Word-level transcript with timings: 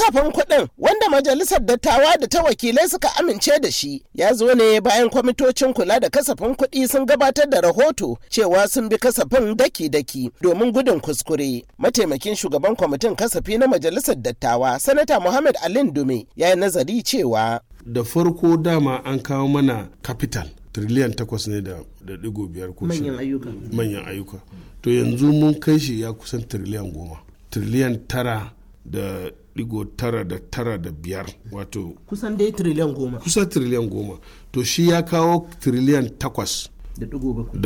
Kasafin 0.00 0.32
kuɗin 0.32 0.68
wanda 0.78 1.08
majalisar 1.10 1.60
dattawa 1.60 2.16
da 2.20 2.26
ta 2.26 2.42
wakilai 2.42 2.88
suka 2.88 3.08
amince 3.18 3.58
da 3.60 3.70
shi 3.70 4.02
ya 4.14 4.32
zo 4.34 4.54
ne 4.54 4.80
bayan 4.80 5.10
kwamitocin 5.10 5.72
kula 5.74 6.00
da 6.00 6.08
kasafin 6.10 6.54
kuɗi 6.54 6.88
sun 6.88 7.06
gabatar 7.06 7.46
da 7.50 7.60
rahoto 7.60 8.18
cewa 8.30 8.68
sun 8.68 8.88
bi 8.88 8.96
kasafin 8.96 9.54
daki-daki 9.56 10.30
domin 10.40 10.72
gudun 10.72 11.00
kuskure. 11.00 11.64
Mataimakin 11.78 12.34
shugaban 12.36 12.76
kwamitin 12.76 13.14
kasafi 13.16 13.58
na 13.58 13.66
majalisar 13.66 14.14
dattawa 14.16 14.78
sanata 14.78 15.20
Muhammad 15.20 15.56
Alin 15.62 15.92
Dume 15.92 16.26
ya 16.36 16.48
yi 16.50 16.56
nazari 16.56 17.02
cewa. 17.02 17.60
Da 17.86 18.04
farko 18.04 18.56
dama 18.56 19.02
an 19.04 19.20
kawo 19.20 19.48
mana 19.48 19.88
capital 20.02 20.48
triliyan 20.72 21.12
takwas 21.14 21.46
ne 21.48 21.60
da 21.60 21.76
ɗigo 22.16 22.46
biyar 22.48 22.72
ko 22.74 22.86
manyan 22.86 23.18
ayyuka. 23.18 23.50
Manyan 23.72 24.08
ayyuka. 24.08 24.38
To 24.82 24.90
yanzu 24.90 25.26
mun 25.32 25.54
kai 25.60 25.78
shi 25.78 26.00
ya 26.00 26.12
kusan 26.12 26.42
triliyan 26.48 26.90
goma. 26.92 27.16
Triliyan 27.50 28.06
tara 28.08 28.52
da 28.90 29.30
ɗigo 29.56 29.84
tara 29.96 30.24
da 30.24 30.38
tara 30.50 30.78
da 30.78 30.90
biyar 30.90 31.26
wato 31.52 31.94
kusan 32.06 32.36
dai 32.36 32.52
triliyan 32.52 32.92
goma. 32.94 33.18
kusan 33.18 33.48
triliyan 33.48 33.88
goma. 33.88 34.18
To 34.52 34.64
shi 34.64 34.88
ya 34.88 35.02
kawo 35.02 35.48
triliyan 35.60 36.10
takwas 36.18 36.68
da 36.98 37.06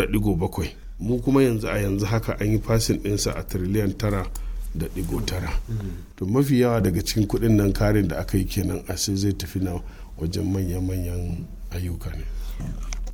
ɗigo 0.06 0.36
bakwai. 0.36 0.70
mu 1.00 1.18
kuma 1.20 1.42
yanzu 1.42 1.66
a 1.68 1.78
yanzu 1.78 2.06
haka 2.06 2.36
an 2.40 2.46
yi 2.52 2.58
fasin 2.58 2.98
ɗinsa 3.02 3.32
a 3.36 3.42
triliyan 3.42 3.96
tara 3.98 4.26
da 4.74 4.86
ɗigo 4.86 5.24
tara. 5.26 5.50
To 6.16 6.26
mafi 6.26 6.60
yawa 6.60 6.80
daga 6.80 7.00
cikin 7.02 7.26
kuɗin 7.26 7.56
nan 7.56 7.72
karin 7.72 8.08
da 8.08 8.16
aka 8.18 8.38
yi 8.38 8.44
kenan 8.44 8.82
a 8.88 8.96
sai 8.96 9.16
zai 9.16 9.32
tafi 9.32 9.60
na 9.60 9.80
wajen 10.18 10.44
manyan-manyan 10.52 11.44
ayyuka 11.70 12.10
ne. 12.16 12.24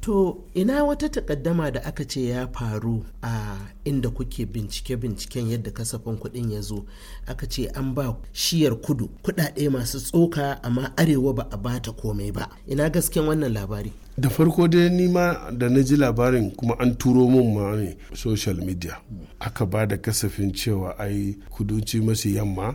To 0.00 0.38
ina 0.54 0.84
wata 0.84 1.08
takaddama 1.08 1.70
da 1.70 1.84
aka 1.84 2.04
ce 2.04 2.24
ya 2.24 2.48
faru 2.48 3.04
a 3.22 3.56
inda 3.84 4.08
kuke 4.10 4.46
bincike-binciken 4.46 5.50
yadda 5.50 5.70
kasafin 5.70 6.16
kuɗin 6.16 6.52
ya 6.52 6.60
zo? 6.60 6.84
Aka 7.26 7.46
ce 7.46 7.68
an 7.74 7.92
ba 7.94 8.16
shiyar 8.32 8.76
kudu 8.80 9.10
kuɗaɗe 9.22 9.68
masu 9.70 10.00
tsoka 10.00 10.62
amma 10.62 10.92
arewa 10.96 11.34
ba 11.34 11.46
a 11.50 11.56
bata 11.56 11.92
komai 11.92 12.32
ba. 12.32 12.48
Ina 12.66 12.88
gasken 12.90 13.28
wannan 13.28 13.52
labari? 13.52 13.92
Da 14.18 14.28
farko 14.30 14.68
dai 14.68 14.88
ni 14.88 15.06
ma 15.08 15.50
da 15.50 15.68
na 15.68 15.82
ji 15.82 15.96
labarin 15.96 16.50
kuma 16.56 16.76
an 16.80 16.96
turo 16.96 17.28
min 17.28 17.54
ma 17.54 17.76
ne 17.76 17.96
social 18.14 18.56
media. 18.56 18.96
Aka 19.40 19.66
ba 19.66 19.86
da 19.86 19.96
kasafin 19.96 20.52
cewa 20.52 20.96
ai 20.98 21.36
kudanci 21.50 22.00
masu 22.00 22.28
yamma 22.32 22.74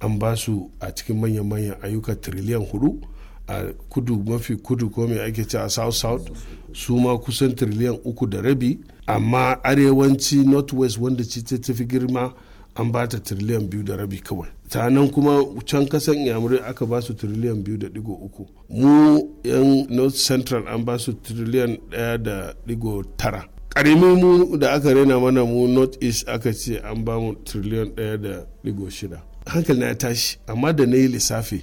an 0.00 0.18
ba 0.18 0.36
su 0.36 0.70
a 0.80 0.92
cikin 0.92 1.16
manyan-manyan 1.20 1.80
ayyuka 1.82 2.14
tiriliyan 2.16 2.68
huɗu 2.68 3.00
a 3.48 3.72
kudu 3.88 4.16
mafi 4.26 4.56
kudu 4.56 4.90
ko 4.90 5.06
mai 5.06 5.20
ake 5.20 5.44
ce 5.48 5.54
a 5.58 5.68
south 5.68 5.94
south 5.94 6.30
su 6.72 6.96
ma 6.98 7.16
kusan 7.18 7.54
tiriliyan 7.54 7.98
uku 8.04 8.26
da 8.26 8.40
rabi. 8.42 8.78
Amma 9.06 9.56
arewanci 9.64 10.44
northwest 10.44 10.98
wanda 10.98 11.24
ci 11.24 11.42
ta 11.42 11.56
tafi 11.58 11.86
girma 11.86 12.32
an 12.76 12.90
ba 12.92 13.06
ta 13.08 13.18
tiriliyan 13.18 13.68
biyu 13.70 13.82
da 13.84 13.96
rabi 13.96 14.18
kawai. 14.20 14.48
Nan 14.92 15.08
kuma 15.10 15.44
can 15.64 15.86
kasan 15.86 16.26
yamurai 16.26 16.60
aka 16.68 16.84
ba 16.86 17.00
su 17.00 17.14
tiriliyan 17.14 17.62
biyu 17.62 17.78
da 17.78 17.86
ɗigo 17.88 18.12
uku. 18.24 18.46
Mu 18.68 19.22
yan 19.44 19.86
north 19.90 20.16
central 20.16 20.66
an 20.68 20.84
ba 20.84 20.98
su 20.98 21.12
tiriliyan 21.12 21.78
ɗaya 21.90 22.18
da 22.22 22.52
ɗigo 22.66 23.04
tara. 23.16 23.44
Karimi 23.70 24.16
mu 24.20 24.56
da 24.58 24.72
aka 24.74 24.92
rena 24.94 25.20
mana 25.20 25.44
mu 25.44 25.68
north 25.68 25.96
east 26.02 26.28
aka 26.28 26.52
ce 26.52 26.80
an 26.82 27.04
ba 27.04 27.18
mu 27.20 27.34
tiriliyan 27.44 27.94
ɗaya 27.94 28.16
da 28.20 28.46
ɗigo 28.64 28.90
shida. 28.90 29.22
Hankali 29.46 29.78
na 29.80 29.94
tashi 29.94 30.36
amma 30.48 30.72
da 30.72 30.84
na 30.86 30.96
yi 30.96 31.08
lissafi 31.08 31.62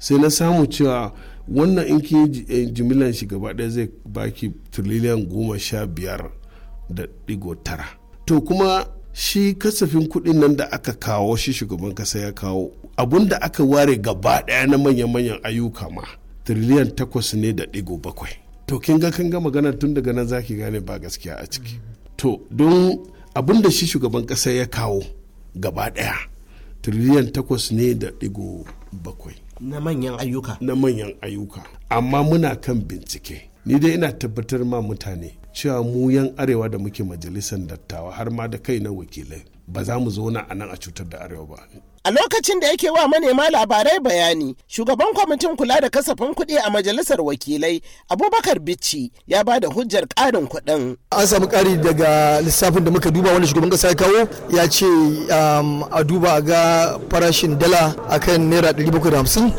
sai 0.00 0.18
na 0.18 0.28
samu 0.30 0.66
cewa 0.66 1.12
wannan 1.48 1.86
in 1.86 2.00
ki 2.00 2.16
jimilan 2.72 3.12
shi 3.12 3.26
gaba 3.26 3.52
ɗaya 3.52 3.68
zai 3.68 3.88
baki 4.14 4.50
tiriliyan 4.72 5.26
goma 5.28 5.58
sha 5.58 5.86
biyar 5.86 6.30
da 6.90 7.04
ɗigo 7.26 7.54
tara. 7.62 7.84
To 8.26 8.40
kuma 8.40 8.86
shi 9.12 9.54
kasafin 9.54 10.08
kuɗin 10.08 10.38
nan 10.40 10.56
da 10.56 10.64
aka 10.72 10.92
kawo 10.92 11.36
shi 11.36 11.52
shugaban 11.52 11.94
kasa 11.94 12.18
ya 12.18 12.32
kawo 12.32 12.70
abun 12.96 13.28
da 13.28 13.36
aka 13.42 13.62
ware 13.64 13.96
gaba 13.96 14.42
ɗaya 14.46 14.66
na 14.70 14.76
manyan-manyan 14.78 15.38
ayyuka 15.44 15.90
ma 15.90 16.02
tiriliyan 16.44 16.90
takwas 16.96 17.34
ne 17.34 17.52
da 17.52 17.64
ɗigo 17.64 18.00
bakwai. 18.00 18.32
To 18.66 18.78
kin 18.78 18.98
ga 18.98 19.10
kan 19.10 19.28
ga 19.30 19.40
magana 19.40 19.72
tun 19.78 19.94
daga 19.94 20.12
nan 20.12 20.26
zaki 20.28 20.56
gane 20.56 20.80
ba 20.80 20.98
gaskiya 20.98 21.36
a 21.42 21.46
ciki. 21.46 21.76
To 22.16 22.40
don 22.50 23.04
abun 23.34 23.60
da 23.62 23.68
shi 23.70 23.86
shugaban 23.86 24.24
kasa 24.26 24.50
ya 24.50 24.66
kawo 24.66 25.02
gaba 25.56 25.90
ɗaya 25.90 26.14
tiriliyan 26.82 27.30
takwas 27.32 27.70
ne 27.72 27.94
da 27.94 28.08
ɗigo 28.20 28.64
bakwai. 29.04 29.34
Na 29.60 29.80
manyan 29.80 30.16
ayyuka. 30.20 30.56
Na 30.60 30.74
manyan 30.76 31.14
ayyuka. 31.20 31.62
Amma 31.90 32.22
muna 32.22 32.56
kan 32.56 32.80
bincike. 32.80 33.50
Ni 33.66 33.78
dai 33.78 33.94
ina 33.94 34.12
tabbatar 34.12 34.64
ma 34.64 34.80
mutane 34.82 35.36
cewa 35.52 35.82
mu 35.84 36.10
yan 36.10 36.32
arewa 36.36 36.68
da 36.68 36.78
muke 36.78 37.02
majalisar 37.04 37.58
dattawa 37.58 38.12
har 38.12 38.30
ma 38.30 38.48
da 38.48 38.58
kai 38.58 38.78
na 38.80 38.90
wakilai 38.90 39.42
ba 39.72 39.84
za 39.84 39.98
mu 39.98 40.10
zauna 40.10 40.46
a 40.50 40.54
nan 40.54 40.70
a 40.70 40.76
cutar 40.76 41.06
da 41.08 41.18
arewa 41.20 41.46
ba 41.46 41.56
A 42.04 42.10
lokacin 42.10 42.60
da 42.60 42.66
yake 42.68 42.90
wa 42.90 43.08
manema 43.08 43.50
labarai 43.50 44.00
bayani, 44.00 44.56
shugaban 44.66 45.12
kwamitin 45.14 45.56
kula 45.56 45.80
da 45.80 45.90
kasafin 45.90 46.32
kuɗi 46.34 46.56
a 46.64 46.70
majalisar 46.70 47.20
wakilai, 47.20 47.82
Abubakar 48.08 48.58
Bichi, 48.58 49.12
ya 49.28 49.44
ba 49.44 49.60
da 49.60 49.68
hujjar 49.68 50.06
ƙarin 50.08 50.48
kuɗin. 50.48 50.96
An 51.12 51.26
samu 51.26 51.46
ƙari 51.46 51.76
daga 51.76 52.40
lissafin 52.40 52.84
da 52.84 52.90
muka 52.90 53.10
duba 53.10 53.32
wanda 53.32 53.46
shugaban 53.46 53.68
ƙasa 53.70 53.88
ya 53.88 53.94
kawo 53.94 54.28
ya 54.50 54.66
ce 54.66 54.86
a 55.92 56.02
duba 56.04 56.36
a 56.36 56.40
ga 56.42 56.98
farashin 57.10 57.58
dala 57.58 57.94
akan 58.08 58.48
naira 58.48 58.72
750 58.72 59.52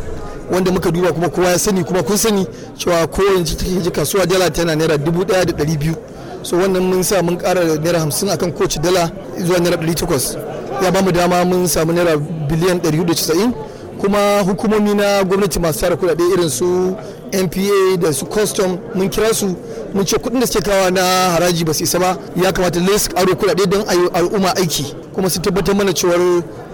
wanda 0.52 0.72
muka 0.72 0.90
duba 0.92 1.14
kuma 1.14 1.30
kowa 1.30 1.50
ya 1.52 1.58
sani 1.60 1.84
kuma 1.84 2.02
kun 2.04 2.18
sani 2.18 2.46
cewa 2.76 3.06
kowace 3.08 3.56
take 3.56 3.92
kasuwa 3.92 4.26
dala 4.26 4.50
tana 4.50 4.76
naira 4.76 4.98
1,200 4.98 5.96
so 6.44 6.58
wannan 6.58 6.84
mun 6.84 7.04
sa 7.04 7.22
mun 7.22 7.38
ƙara 7.38 7.64
naira 7.80 8.00
50 8.00 8.30
akan 8.32 8.52
kowace 8.52 8.80
dala 8.82 9.12
zuwa 9.38 9.60
naira 9.60 9.78
800 9.78 10.38
ya 10.84 10.92
ba 10.92 11.02
mu 11.02 11.12
dama 11.12 11.46
mun 11.46 11.68
samu 11.68 11.94
naira 11.94 12.18
biliyan 12.18 12.80
490 12.80 13.52
kuma 14.02 14.42
hukumomi 14.42 14.96
na 14.96 15.24
gwamnati 15.24 15.60
masu 15.60 15.80
tara 15.80 15.96
kudade 15.96 16.24
irin 16.34 16.50
su 16.50 16.96
npa 17.32 17.98
da 18.02 18.12
su 18.14 18.26
custom 18.26 18.78
mun 18.96 19.10
kira 19.10 19.34
su. 19.34 19.56
Mun 19.94 20.06
ce 20.06 20.18
kuɗin 20.18 20.40
da 20.40 20.48
suke 20.48 20.64
kawa 20.66 20.92
na 20.92 21.02
haraji 21.32 21.64
ba 21.64 21.74
su 21.74 21.84
isa 21.84 22.00
ba. 22.00 22.18
Ya 22.36 22.52
kamata 22.52 22.80
ne 22.80 22.98
su 22.98 23.10
karo 23.10 23.36
kudade 23.36 23.66
don 23.70 23.84
al'umma 24.14 24.56
aiki. 24.58 24.96
Kuma 25.14 25.30
su 25.30 25.40
tabbatar 25.40 25.76
mana 25.76 25.94
cewar 25.94 26.20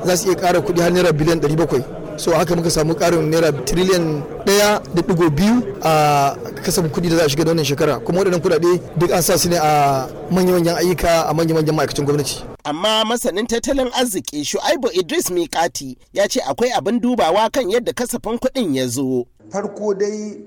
za 0.05 0.17
su 0.17 0.27
iya 0.27 0.35
kara 0.35 0.59
kuɗi 0.61 0.81
har 0.81 0.91
naira 0.91 1.11
biliyan 1.11 1.39
700 1.39 1.83
so 2.17 2.31
haka 2.35 2.55
muka 2.55 2.69
samu 2.71 2.95
karin 2.95 3.29
naira 3.29 3.51
tiriliyan 3.51 4.23
ɗaya 4.45 4.81
da 4.95 5.01
ɗigo 5.01 5.29
biyu 5.29 5.61
a 5.81 6.35
kasafin 6.65 6.89
kuɗi 6.91 7.09
da 7.09 7.15
za 7.17 7.23
a 7.25 7.29
shiga 7.29 7.43
da 7.45 7.51
wannan 7.51 7.65
shekara 7.65 7.99
kuma 7.99 8.19
waɗannan 8.21 8.41
kuɗaɗe 8.41 8.81
duk 8.97 9.11
an 9.11 9.21
sa 9.21 9.37
su 9.37 9.49
ne 9.49 9.57
a 9.57 10.07
manya-manyan 10.31 10.75
ayyuka 10.75 11.27
a 11.29 11.33
manya-manyan 11.33 11.75
ma'aikatan 11.75 12.05
gwamnati. 12.05 12.43
amma 12.65 13.05
masanin 13.05 13.47
tattalin 13.47 13.89
arziki 13.93 14.43
shu'aibu 14.45 14.89
idris 14.93 15.29
mikati 15.29 15.97
ya 16.13 16.27
ce 16.27 16.41
akwai 16.41 16.71
abin 16.77 16.99
dubawa 16.99 17.49
kan 17.51 17.69
yadda 17.69 17.93
kasafin 17.93 18.37
kuɗin 18.39 18.75
ya 18.75 18.87
zo. 18.87 19.25
farko 19.51 19.93
dai 19.93 20.41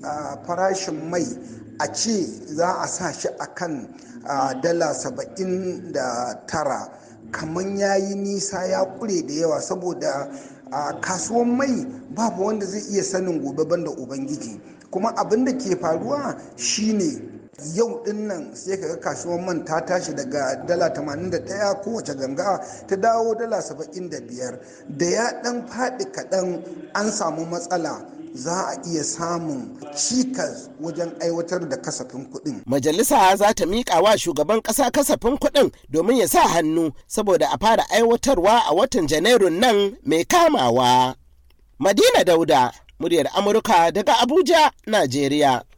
farashin 0.47 1.09
mai 1.11 1.25
a 1.81 1.87
ce 1.95 2.25
za 2.57 2.83
a 2.83 2.87
sa 2.89 3.13
shi 3.13 3.29
a 3.39 3.47
kan 3.47 3.89
dala 4.63 4.93
saba'in 4.95 5.93
da 5.93 6.35
tara 6.47 6.91
kamar 7.31 7.65
ya 7.79 7.95
yi 7.97 8.15
nisa 8.15 8.67
ya 8.67 8.85
kure 8.99 9.23
da 9.23 9.35
yawa 9.35 9.61
saboda 9.63 10.29
a 10.73 10.93
kasuwan 11.01 11.57
mai 11.57 11.85
babu 12.15 12.45
wanda 12.45 12.67
zai 12.67 12.81
iya 12.93 13.03
sanin 13.03 13.41
gobe 13.43 13.65
banda 13.65 13.91
ubangiji. 13.91 14.61
Kuma 14.91 15.15
abin 15.17 15.45
da 15.45 15.53
ke 15.53 15.77
faruwa 15.81 16.37
shine 16.57 17.23
yau 17.75 18.03
ɗin 18.05 18.27
nan 18.27 18.55
sai 18.55 18.77
kaga 18.81 18.97
kasuwan 19.01 19.45
man 19.47 19.65
ta 19.65 19.81
tashi 19.85 20.15
daga 20.15 20.65
dala 20.67 20.89
81 20.95 21.83
kowace 21.85 22.15
ganga 22.17 22.59
ta 22.89 22.97
dawo 22.97 23.35
dala 23.35 23.61
75 23.61 24.59
da 24.97 25.07
ya 25.07 25.43
dan 25.43 25.67
faɗi 25.67 26.05
kaɗan 26.13 26.63
an 26.95 27.11
samu 27.13 27.45
matsala. 27.47 28.01
Za 28.35 28.67
a 28.69 28.77
iya 28.93 29.05
samun 29.05 29.77
cikas 29.95 30.71
wajen 30.81 31.11
aiwatar 31.21 31.69
da 31.69 31.77
kasafin 31.77 32.27
kuɗin. 32.33 32.63
Majalisa 32.67 33.37
za 33.37 33.55
ta 33.55 33.65
miƙa 33.67 34.03
wa 34.03 34.17
shugaban 34.19 34.61
ƙasa 34.63 34.91
kasafin 34.91 35.37
kuɗin 35.39 35.71
domin 35.91 36.17
ya 36.19 36.29
sa 36.29 36.49
hannu 36.49 36.93
saboda 37.07 37.47
a 37.53 37.59
fara 37.59 37.85
aiwatarwa 37.91 38.63
a 38.67 38.75
watan 38.75 39.07
Janairun 39.09 39.59
nan 39.61 39.97
mai 40.05 40.25
kamawa. 40.25 41.15
Madina 41.79 42.25
Dauda, 42.25 42.73
muryar 43.01 43.27
Amurka 43.35 43.91
daga 43.93 44.15
Abuja, 44.21 44.71
Najeriya. 44.87 45.63